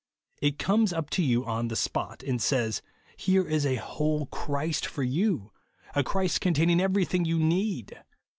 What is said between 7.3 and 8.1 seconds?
need.